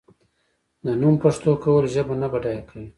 د 0.85 0.87
نوم 1.01 1.15
پښتو 1.23 1.51
کول 1.63 1.85
ژبه 1.95 2.13
نه 2.21 2.27
بډای 2.31 2.59
کوي. 2.69 2.87